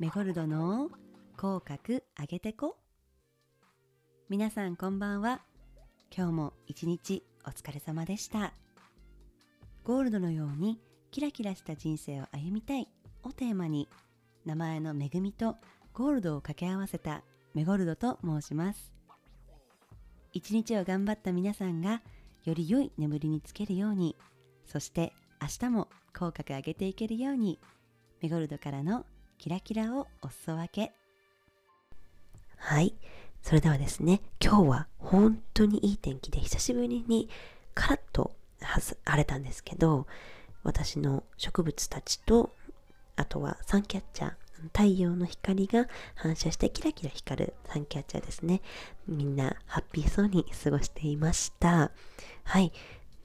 [0.00, 0.90] メゴルドの
[1.36, 1.78] 口角
[2.18, 2.76] 上げてこ。
[4.28, 5.42] 皆さんこんばんは。
[6.10, 8.54] 今日も一日お疲れ様でした。
[9.84, 10.80] ゴールドのように
[11.12, 12.88] キラキラした人生を歩みたい。
[13.22, 13.88] をテーマに
[14.44, 15.58] 名前の恵みと
[15.92, 17.22] ゴールドを掛け合わせた
[17.54, 18.92] メゴルドと申します。
[20.32, 22.02] 一日を頑張った皆さんが
[22.42, 24.16] より良い眠りにつけるように
[24.66, 27.60] そして明日も口角上げていけるように
[28.20, 29.06] メゴルドからの
[29.44, 30.92] キラキラをお裾分け
[32.56, 32.94] はい。
[33.42, 37.28] それではですね、今日は本当にいい天気で久しぶりに
[37.74, 40.06] カラッと晴れたんですけど、
[40.62, 42.54] 私の植物たちと、
[43.16, 44.32] あとはサンキャッチャー、
[44.72, 48.62] 太陽の光が反射してキラキラ光るサンキャッチャーですね。
[49.06, 51.90] みんなハッピーそうに過ごしていました。
[52.44, 52.72] はい。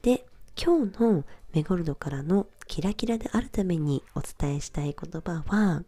[0.02, 5.82] で、今日のメゴルドからのキラキラであるためにお伝えしたい言葉は、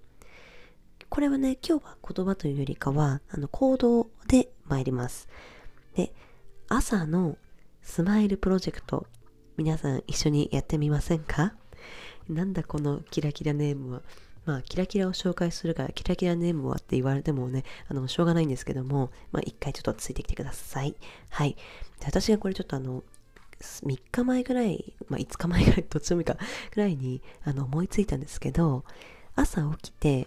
[1.12, 5.28] これはね、今日は言葉というよりかは、あの、行動で参ります。
[5.94, 6.10] で、
[6.70, 7.36] 朝の
[7.82, 9.06] スマイルプロジェクト、
[9.58, 11.52] 皆さん一緒にやってみませんか？
[12.30, 14.02] なんだこのキラキラネームは？
[14.46, 20.96] まあ、キラキラを紹介するから、キラキラネームはって言われてもね、あの、しょうがないんですけども、まあ、一回ちょっとついてきてください。
[21.28, 21.56] はい。
[22.00, 23.04] で私がこれちょっとあの、
[23.60, 26.38] 3日前ぐらい、まあ、5日前ぐらい、どっちでもいいか、
[26.74, 28.86] ぐらいに、あの、思いついたんですけど、
[29.36, 30.26] 朝起きて、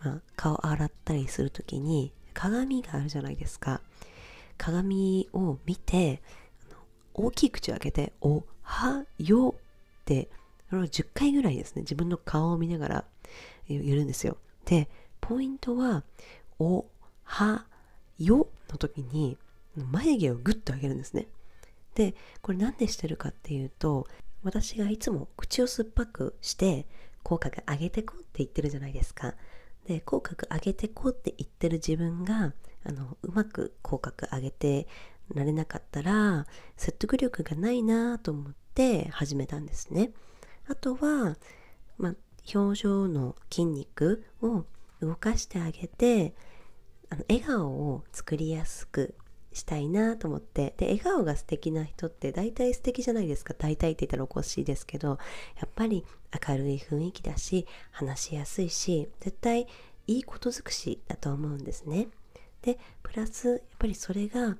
[0.00, 3.80] まあ、顔洗ったりするときに鏡があるじゃないですか。
[4.58, 6.22] 鏡を見て、
[7.14, 10.28] 大きい口を開けて、おはよって、
[10.68, 13.04] それを10回ぐらいですね、自分の顔を見ながら
[13.68, 14.36] 言うんですよ。
[14.64, 14.88] で、
[15.20, 16.04] ポイントは、
[16.58, 16.86] お
[17.24, 17.66] は
[18.18, 19.36] よの時に
[19.74, 21.28] 眉毛をグッと上げるんですね。
[21.94, 24.06] で、これなんでしてるかっていうと、
[24.42, 26.86] 私がいつも口を酸っぱくして
[27.22, 29.34] 口角上げてこうって言ってるじゃないですか。
[29.86, 32.52] で口角上げてこうって言ってる自分が
[32.84, 34.86] あのうまく口角上げて
[35.34, 40.12] られなかったら説得力がないなと思って始めたんですね。
[40.68, 41.36] あとは、
[41.98, 42.14] まあ、
[42.54, 44.64] 表情の筋肉を
[45.00, 46.34] 動かしてあげて
[47.10, 49.14] あの笑顔を作りやすく
[49.56, 50.74] したいなと思って。
[50.76, 53.54] で笑顔が素敵な人って大体素敵じゃないですか。
[53.54, 55.16] 大体って言ったらおかしいですけどや
[55.66, 56.04] っぱり
[56.48, 59.66] 明るい雰囲気だし話しやすいし絶対
[60.06, 62.08] いいこと尽くしだと思うんですね。
[62.62, 64.56] でプラスやっぱりそれが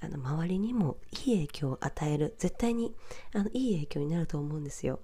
[0.00, 2.34] あの周りにもいい影響を与える。
[2.38, 2.94] 絶対に
[3.34, 5.00] あのいい影響になると思うんですよ。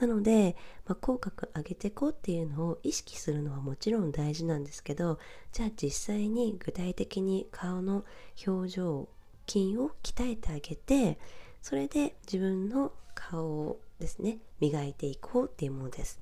[0.00, 5.18] なので、まあ、口角上げてこうっていうのを意識するのはもちろん大事なんですけど
[5.52, 8.04] じゃあ実際に具体的に顔の
[8.46, 9.08] 表情
[9.48, 11.18] 筋を鍛えてあげて
[11.62, 16.20] それで自分の顔をですね磨いていこうっていうものです。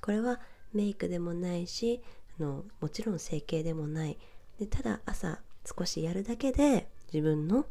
[0.00, 0.40] これは
[0.72, 2.00] メイクでもないし
[2.38, 4.18] あのもちろん整形でもない。
[4.58, 7.66] でただ朝少しやるだけで自分の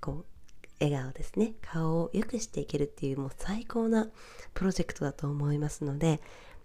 [0.00, 0.24] こう
[0.82, 1.54] 笑顔ですね。
[1.62, 4.08] 顔を良くしていけるっていうもう最高な
[4.54, 6.20] プロジェクトだと思いますので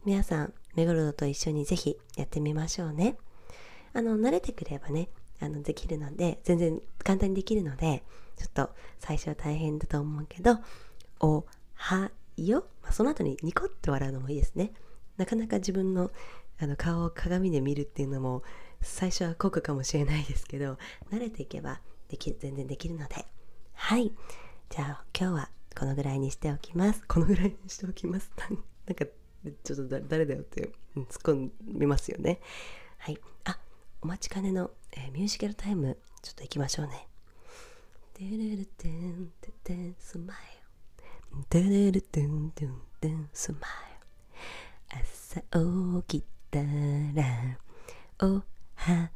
[0.05, 3.17] 皆さんメゴルドと一緒にぜひやってみましょうね。
[3.93, 8.03] あの慣れてくればねあのできるので全然簡単にできるので
[8.37, 10.57] ちょっと最初は大変だと思うけど
[11.19, 14.71] おはよ、まあ、その後にニコッと笑うのもいいですね。
[15.17, 16.11] なかなか自分の
[16.59, 18.41] あの顔を鏡で見るっていうのも
[18.81, 20.79] 最初は酷かもしれないですけど
[21.11, 23.36] 慣れていけばでき全然できるので。
[23.79, 24.11] はい。
[24.69, 27.03] じゃあ今日はこのぐらいにしておきます。
[27.07, 28.29] このぐらいにしておきます。
[28.85, 29.05] なんか
[29.63, 32.41] ちょっと誰だよって突っ込みますよね。
[32.97, 33.19] はい。
[33.45, 33.57] あ、
[34.01, 37.07] お待ちかねの、えー、ミュージカルタイムちょっと行きましょうね。
[38.19, 40.37] ドゥルルテンテテンスマイ
[41.31, 41.45] ル。
[41.49, 45.07] ドゥルルテンテンテンスマイル。
[45.21, 45.41] 朝
[46.01, 46.67] 起きたら
[48.19, 48.43] お
[48.75, 49.11] は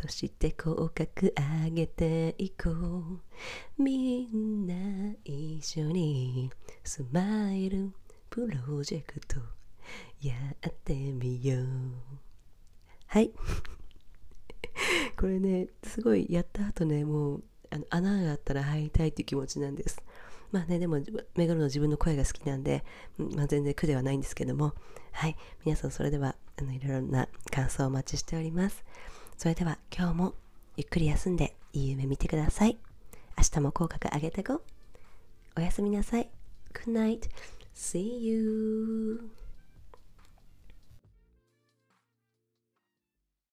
[0.00, 1.10] そして口角
[1.64, 3.82] 上げていこう。
[3.82, 6.52] みんな一緒に
[6.84, 7.90] スマイル
[8.30, 9.40] プロジェクト
[10.20, 10.34] や
[10.68, 11.66] ってみよう。
[13.06, 13.32] はい。
[15.18, 20.00] これねすごいやった後ねもうあの穴があったら入りたいっていう気持ちなんです。
[20.52, 21.00] まあねでも
[21.34, 22.84] メガロの自分の声が好きなんで、
[23.16, 24.74] まあ、全然苦ではないんですけども。
[25.10, 25.36] はい。
[25.64, 28.84] 皆さんそれではあのいろいろな感想をお待ちしております。
[29.38, 30.34] それでは今日も
[30.76, 32.76] ゆっくり休んでいい夢見てください。
[33.38, 34.62] 明日も口角上げてご。
[35.56, 36.28] おやすみなさい。
[36.74, 37.30] Good night.
[37.72, 39.30] See you.